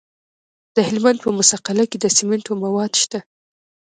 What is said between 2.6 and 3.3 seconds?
مواد شته.